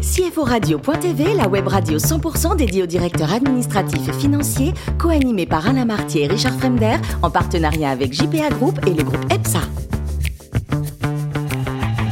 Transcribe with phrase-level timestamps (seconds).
[0.00, 5.84] CFO Radio.tv, la web radio 100% dédiée aux directeurs administratifs et financiers, co-animée par Alain
[5.84, 9.60] Martier et Richard Fremder, en partenariat avec JPA Group et le groupe EPSA.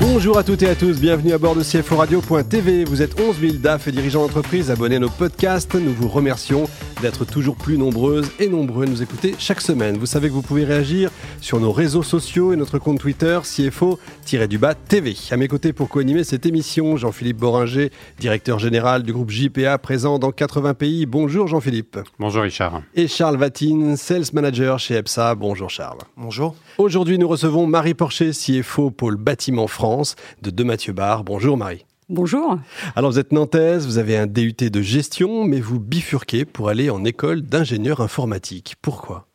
[0.01, 2.85] Bonjour à toutes et à tous, bienvenue à bord de CFO Radio.tv.
[2.85, 5.75] Vous êtes 11 000 DAF et dirigeants d'entreprise abonnés à nos podcasts.
[5.75, 6.69] Nous vous remercions
[7.01, 9.97] d'être toujours plus nombreuses et nombreux à nous écouter chaque semaine.
[9.97, 11.11] Vous savez que vous pouvez réagir
[11.41, 15.17] sur nos réseaux sociaux et notre compte Twitter CFO-du-bas TV.
[15.31, 20.19] À mes côtés pour co-animer cette émission, Jean-Philippe Boringer, directeur général du groupe JPA présent
[20.19, 21.07] dans 80 pays.
[21.07, 21.99] Bonjour Jean-Philippe.
[22.19, 22.83] Bonjour Richard.
[22.95, 25.35] Et Charles Vatine, Sales Manager chez EPSA.
[25.35, 26.01] Bonjour Charles.
[26.17, 26.55] Bonjour.
[26.79, 31.25] Aujourd'hui, nous recevons Marie Porcher, CFO pôle bâtiment France de De Mathieu Bar.
[31.25, 31.85] Bonjour Marie.
[32.11, 32.59] Bonjour.
[32.97, 36.89] Alors vous êtes nantaise, vous avez un DUT de gestion, mais vous bifurquez pour aller
[36.89, 38.77] en école d'ingénieur informatique.
[38.81, 39.29] Pourquoi?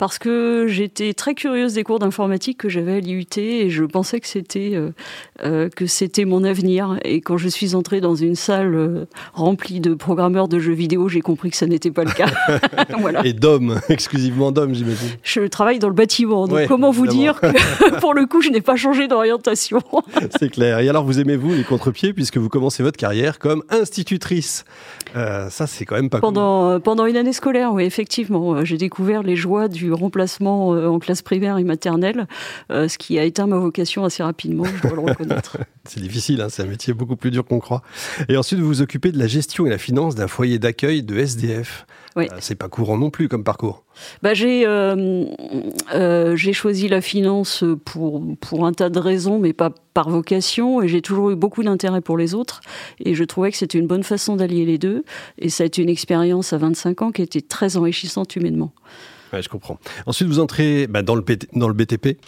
[0.00, 4.18] Parce que j'étais très curieuse des cours d'informatique que j'avais à l'IUT et je pensais
[4.18, 4.92] que c'était euh,
[5.44, 6.98] euh, que c'était mon avenir.
[7.04, 9.04] Et quand je suis entrée dans une salle euh,
[9.34, 12.30] remplie de programmeurs de jeux vidéo, j'ai compris que ça n'était pas le cas.
[12.98, 13.26] voilà.
[13.26, 15.10] Et d'hommes, exclusivement d'hommes, j'imagine.
[15.22, 18.62] Je travaille dans le bâtiment, donc comment vous dire que pour le coup, je n'ai
[18.62, 19.80] pas changé d'orientation?
[20.38, 20.78] C'est clair.
[20.78, 24.64] Et alors, vous aimez-vous les contre-pieds puisque vous commencez votre carrière comme institutrice?
[25.14, 28.64] Ça, c'est quand même pas pendant, Pendant une année scolaire, oui, effectivement.
[28.64, 32.26] J'ai découvert les joies du remplacement euh, en classe primaire et maternelle,
[32.70, 35.58] euh, ce qui a éteint ma vocation assez rapidement, je dois le reconnaître.
[35.84, 37.82] c'est difficile, hein, c'est un métier beaucoup plus dur qu'on croit.
[38.28, 41.18] Et ensuite, vous vous occupez de la gestion et la finance d'un foyer d'accueil de
[41.18, 41.86] SDF.
[42.16, 42.28] Oui.
[42.30, 43.84] Euh, c'est pas courant non plus comme parcours.
[44.22, 44.66] Bah, j'ai
[46.34, 50.82] j'ai choisi la finance pour, pour un tas de raisons, mais pas par vocation.
[50.82, 52.60] Et j'ai toujours eu beaucoup d'intérêt pour les autres.
[53.04, 55.04] Et je trouvais que c'était une bonne façon d'allier les deux.
[55.38, 58.72] Et ça a été une expérience à 25 ans qui était très enrichissante humainement.
[59.32, 59.78] Ouais, je comprends.
[60.06, 62.18] Ensuite, vous entrez bah, dans, le dans le BTP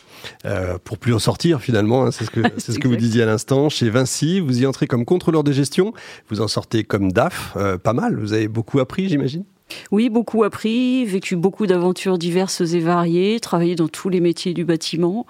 [0.45, 2.05] euh, pour plus en sortir finalement.
[2.05, 3.69] Hein, c'est ce que, c'est ce que vous disiez à l'instant.
[3.69, 5.93] Chez Vinci, vous y entrez comme contrôleur de gestion.
[6.29, 7.55] Vous en sortez comme DAF.
[7.57, 8.19] Euh, pas mal.
[8.19, 9.45] Vous avez beaucoup appris, j'imagine?
[9.91, 14.67] Oui, beaucoup appris, vécu beaucoup d'aventures diverses et variées, travaillé dans tous les métiers du
[14.67, 15.27] bâtiment,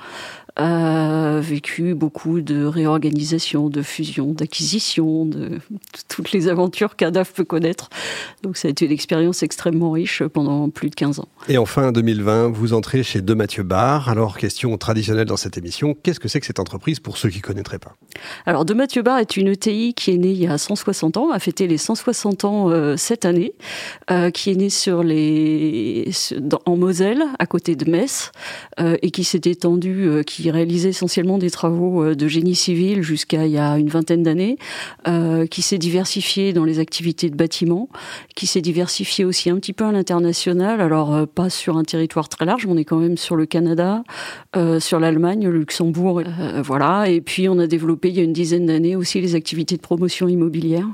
[0.59, 5.59] euh, vécu beaucoup de réorganisation, de fusion, d'acquisition, de
[6.09, 7.89] toutes les aventures qu'un DAF peut connaître.
[8.43, 11.29] Donc ça a été une expérience extrêmement riche pendant plus de 15 ans.
[11.49, 14.09] Et enfin, 2020, vous entrez chez De Mathieu Bar.
[14.09, 17.39] Alors, question traditionnelle dans cette émission, qu'est-ce que c'est que cette entreprise pour ceux qui
[17.39, 17.97] ne connaîtraient pas?
[18.47, 21.31] Alors, De Mathieu Bar est une ETI qui est née il y a 160 ans,
[21.31, 23.55] a fêté les 160 ans euh, cette année,
[24.11, 26.11] euh, qui est née sur les,
[26.67, 28.33] en Moselle, à côté de Metz,
[28.81, 33.53] euh, et qui s'est étendue, qui réalisait essentiellement des travaux de génie civil jusqu'à il
[33.53, 34.56] y a une vingtaine d'années,
[35.50, 37.88] qui s'est diversifiée dans les activités de bâtiment,
[38.34, 40.80] qui s'est diversifiée aussi un petit peu à l'international.
[40.80, 44.03] Alors, pas sur un territoire très large, on est quand même sur le Canada,
[44.56, 47.09] euh, sur l'Allemagne, le Luxembourg, euh, voilà.
[47.09, 49.80] Et puis on a développé il y a une dizaine d'années aussi les activités de
[49.80, 50.86] promotion immobilière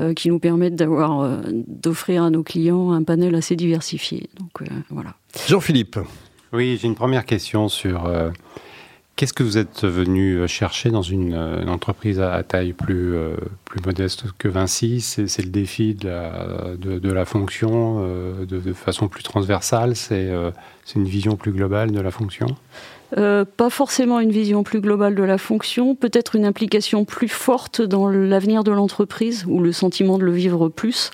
[0.00, 4.28] euh, qui nous permettent d'avoir, d'offrir à nos clients un panel assez diversifié.
[4.38, 5.14] Donc voilà.
[5.48, 5.98] Jean-Philippe.
[6.52, 8.10] Oui, j'ai une première question sur
[9.20, 13.36] Qu'est-ce que vous êtes venu euh, chercher dans une, euh, entreprise à, taille plus, euh,
[13.66, 15.02] plus modeste que Vinci?
[15.02, 19.94] C'est le défi de la, de, la fonction de, façon plus transversale?
[19.94, 20.32] C'est
[20.96, 22.46] une vision plus globale de la fonction?
[23.16, 27.82] Euh, pas forcément une vision plus globale de la fonction, peut-être une implication plus forte
[27.82, 31.10] dans l'avenir de l'entreprise ou le sentiment de le vivre plus,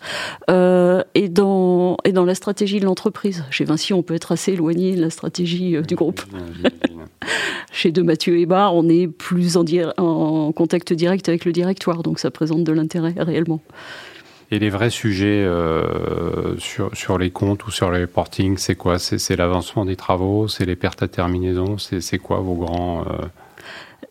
[0.51, 3.45] euh, et, dans, et dans la stratégie de l'entreprise.
[3.51, 6.23] Chez Vinci, on peut être assez éloigné de la stratégie euh, du groupe.
[7.73, 9.65] Chez De Mathieu Hébard, on est plus en,
[9.99, 13.61] en contact direct avec le directoire, donc ça présente de l'intérêt réellement.
[14.51, 18.99] Et les vrais sujets euh, sur, sur les comptes ou sur les reporting, c'est quoi?
[18.99, 23.03] C'est l'avancement des travaux, c'est les pertes à terminaison, c'est quoi vos grands...
[23.03, 23.27] Euh,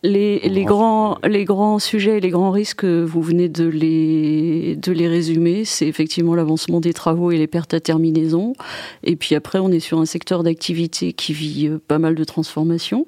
[0.06, 4.92] les, les, grands, les grands sujets et les grands risques, vous venez de les, de
[4.92, 5.64] les résumer.
[5.64, 8.54] C'est effectivement l'avancement des travaux et les pertes à terminaison.
[9.02, 12.24] Et puis après, on est sur un secteur d'activité qui vit euh, pas mal de
[12.24, 13.06] transformations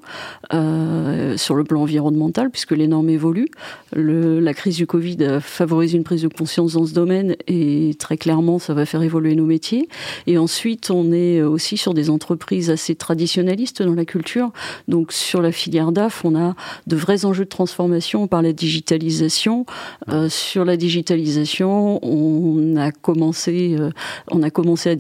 [0.52, 3.50] euh, sur le plan environnemental, puisque les normes évoluent.
[3.94, 7.94] Le, la crise du Covid a favorisé une prise de conscience dans ce domaine et
[7.98, 9.88] très clairement, ça va faire évoluer nos métiers.
[10.26, 14.50] Et ensuite, on est aussi sur des entreprises assez traditionnalistes dans la culture.
[14.88, 16.54] Donc sur la filière DAF, on a
[16.88, 19.66] de vrais enjeux de transformation par la digitalisation.
[20.08, 23.90] Euh, sur la digitalisation, on a commencé, euh,
[24.30, 24.90] on a commencé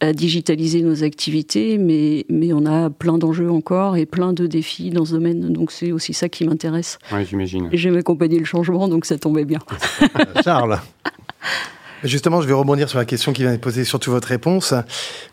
[0.00, 4.90] à, digitaliser nos activités, mais, mais on a plein d'enjeux encore et plein de défis
[4.90, 5.52] dans ce domaine.
[5.52, 6.98] Donc c'est aussi ça qui m'intéresse.
[7.12, 7.68] Oui, j'imagine.
[7.72, 9.60] J'aime accompagner le changement, donc ça tombait bien.
[10.44, 10.78] Charles
[12.04, 14.72] Justement, je vais rebondir sur la question qui vient de poser, surtout votre réponse.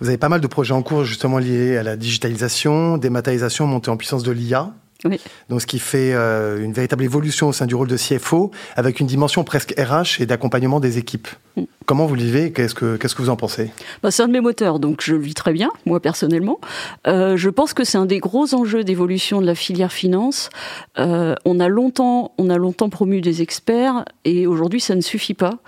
[0.02, 3.92] Vous avez pas mal de projets en cours justement liés à la digitalisation, dématérialisation, montée
[3.92, 4.74] en puissance de l'IA.
[5.50, 9.00] Donc, ce qui fait euh, une véritable évolution au sein du rôle de CFO, avec
[9.00, 11.28] une dimension presque RH et d'accompagnement des équipes.
[11.56, 11.64] Mm.
[11.86, 13.70] Comment vous le vivez Qu'est-ce que, qu'est-ce que vous en pensez?
[14.02, 16.60] Bah, C'est un de mes moteurs, donc je le vis très bien, moi personnellement.
[17.08, 20.50] Euh, je pense que c'est un des gros enjeux d'évolution de la filière finance.
[20.98, 25.36] Euh, on, a longtemps, on a longtemps promu des experts et aujourd'hui ça ne suffit
[25.36, 25.60] pas.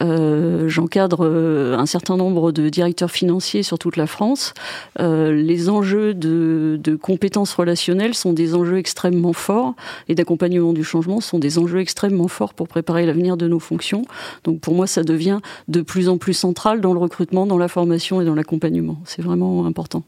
[0.00, 4.54] Euh, j'encadre un certain nombre de directeurs financiers sur toute la France.
[4.98, 9.74] les enjeux de, de compétences relationnelles sont des enjeux extrêmement forts
[10.08, 14.02] et d'accompagnement du changement sont des enjeux extrêmement forts pour préparer l'avenir de nos fonctions.
[14.44, 15.29] Donc pour moi ça devient
[15.68, 18.98] de plus en plus centrale dans le recrutement, dans la formation et dans l'accompagnement.
[19.04, 20.02] C'est vraiment important.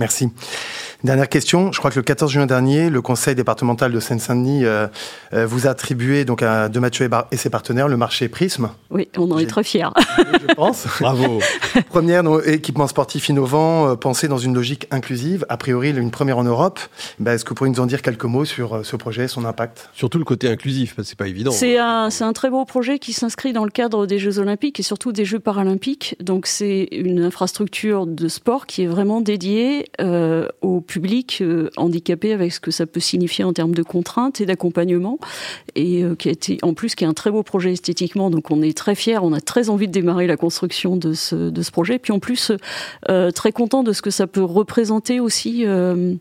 [0.00, 0.30] Merci.
[1.04, 1.72] Dernière question.
[1.72, 4.86] Je crois que le 14 juin dernier, le conseil départemental de Seine-Saint-Denis euh,
[5.32, 8.70] euh, vous a attribué donc à De Mathieu et ses partenaires le marché Prisme.
[8.90, 9.88] Oui, on en est très fiers.
[10.18, 10.86] Je pense.
[11.00, 11.40] Bravo.
[11.90, 15.44] Première équipement sportif innovant, euh, pensé dans une logique inclusive.
[15.50, 16.80] A priori, une première en Europe.
[17.18, 19.90] Ben, Est-ce que vous pourriez nous en dire quelques mots sur ce projet, son impact?
[19.92, 21.50] Surtout le côté inclusif, parce que c'est pas évident.
[21.50, 24.82] C'est un, un très beau projet qui s'inscrit dans le cadre des Jeux Olympiques et
[24.82, 26.16] surtout des Jeux Paralympiques.
[26.20, 31.42] Donc c'est une infrastructure de sport qui est vraiment dédiée au public
[31.76, 35.18] handicapé avec ce que ça peut signifier en termes de contraintes et d'accompagnement,
[35.74, 38.30] et euh, qui a été en plus qui est un très beau projet esthétiquement.
[38.30, 41.50] Donc on est très fiers, on a très envie de démarrer la construction de ce,
[41.50, 41.98] de ce projet.
[41.98, 42.52] Puis en plus
[43.08, 46.14] euh, très content de ce que ça peut représenter aussi euh,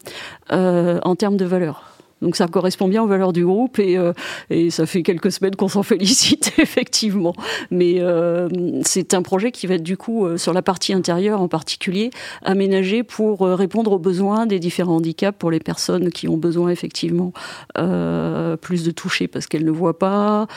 [0.50, 1.98] en termes de valeur.
[2.21, 4.13] Donc ça correspond bien aux valeurs du groupe et, euh,
[4.50, 7.33] et ça fait quelques semaines qu'on s'en félicite effectivement.
[7.71, 8.50] Mais euh,
[8.83, 12.10] c'est un projet qui va être du coup euh, sur la partie intérieure en particulier
[12.44, 17.31] aménagé pour répondre aux besoins des différents handicaps pour les personnes qui ont besoin effectivement
[17.75, 20.48] plus de toucher parce qu'elles ne voient pas,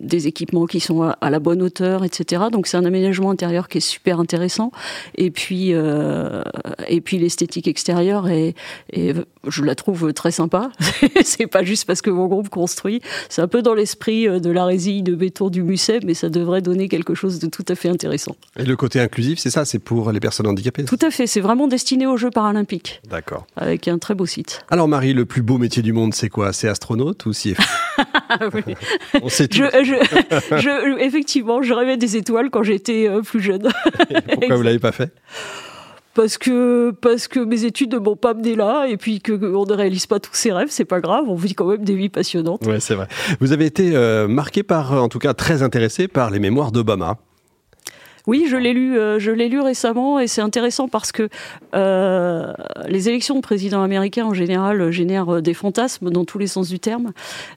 [0.00, 2.44] des équipements qui sont à, la bonne hauteur, etc.
[2.50, 4.72] Donc c'est un aménagement intérieur qui est super intéressant.
[5.16, 8.54] Et puis et puis l'esthétique extérieure et
[8.92, 10.70] je la trouve très sympa.
[11.24, 13.00] c'est pas juste parce que mon groupe construit.
[13.28, 16.28] C'est un peu dans l'esprit euh, de la résille de béton du Musset, mais ça
[16.28, 18.36] devrait donner quelque chose de tout à fait intéressant.
[18.58, 21.40] Et le côté inclusif, c'est ça, c'est pour les personnes handicapées Tout à fait, c'est
[21.40, 23.00] vraiment destiné aux Jeux paralympiques.
[23.08, 23.46] D'accord.
[23.56, 24.64] Avec un très beau site.
[24.70, 26.52] Alors Marie, le plus beau métier du monde, c'est quoi?
[26.52, 27.62] C'est astronaute ou CFO
[28.54, 28.74] oui.
[29.22, 29.58] On sait tout.
[29.58, 33.68] Je, effectivement, je rêvais des étoiles quand j'étais euh, plus jeune.
[34.32, 35.12] Pourquoi vous l'avez pas fait?
[36.14, 39.64] parce que parce que mes études ne m'ont pas mené là et puis que on
[39.64, 42.08] ne réalise pas tous ses rêves, c'est pas grave, on vit quand même des vies
[42.08, 42.66] passionnantes.
[42.66, 43.08] Ouais, c'est vrai.
[43.40, 47.18] Vous avez été euh, marqué par, en tout cas très intéressé par les mémoires d'Obama.
[48.28, 51.28] Oui, je l'ai lu, euh, je l'ai lu récemment et c'est intéressant parce que
[51.74, 52.52] euh,
[52.86, 56.78] les élections de président américain en général génèrent des fantasmes dans tous les sens du
[56.78, 57.12] terme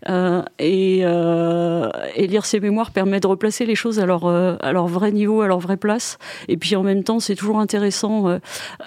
[0.09, 4.88] euh, et, et, lire ces mémoires permet de replacer les choses à leur à leur
[4.88, 6.17] vrai niveau, à leur vraie place.
[6.47, 8.39] Et puis en même temps, c'est toujours intéressant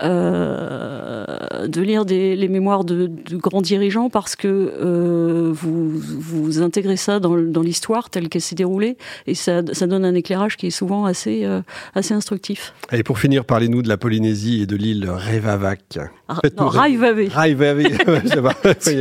[0.02, 7.20] de lire des, les mémoires de, de, grands dirigeants parce que vous vous intégrez ça
[7.20, 8.96] dans, dans l'histoire telle qu'elle s'est déroulée
[9.26, 11.46] et ça, ça donne un éclairage qui est souvent assez
[11.94, 12.72] assez instructif.
[12.92, 15.98] Et pour finir, parlez-nous de la Polynésie et de l'île Reivavak.
[16.28, 17.28] Ah, non, Raivave.
[17.30, 17.80] Raivave,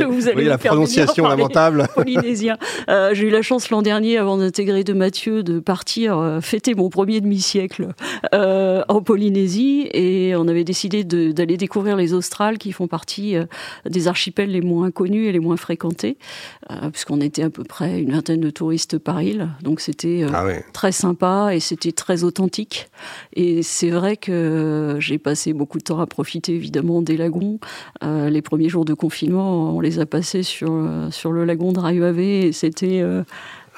[0.08, 1.86] vous allez la prononciation lamentable.
[1.94, 2.56] Polynésien.
[2.88, 6.74] Euh, j'ai eu la chance l'an dernier, avant d'intégrer de Mathieu, de partir euh, fêter
[6.74, 7.88] mon premier demi-siècle
[8.34, 13.36] euh, en Polynésie et on avait décidé d'aller découvrir les Australes qui font partie
[13.84, 16.16] des archipels les moins connus et les moins fréquentés,
[16.92, 19.50] puisqu'on était à peu près une vingtaine de touristes par île.
[19.62, 22.88] Donc c'était ah très sympa et c'était très authentique.
[23.34, 27.58] Et c'est vrai que j'ai passé beaucoup de temps à profiter évidemment des lagons.
[28.02, 31.72] Euh, les premiers jours de confinement, on les a passés sur, euh, sur le lagon
[31.72, 33.00] de Rayuave et c'était.
[33.00, 33.22] Euh,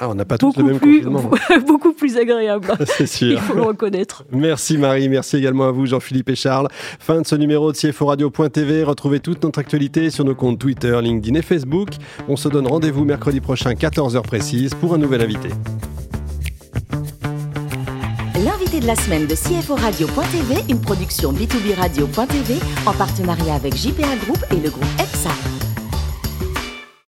[0.02, 1.30] ah, on n'a pas tous le même confinement.
[1.66, 2.72] beaucoup plus agréable.
[2.86, 3.32] C'est sûr.
[3.32, 4.24] Il faut le reconnaître.
[4.32, 6.68] Merci Marie, merci également à vous Jean-Philippe et Charles.
[6.72, 8.82] Fin de ce numéro de CFO Radio.tv.
[8.82, 11.90] Retrouvez toute notre actualité sur nos comptes Twitter, LinkedIn et Facebook.
[12.28, 15.50] On se donne rendez-vous mercredi prochain, 14h précise, pour un nouvel invité
[18.78, 22.54] de la semaine de CFO Radio.tv, une production B2B Radio.tv
[22.86, 25.69] en partenariat avec JPA Group et le groupe EPSA.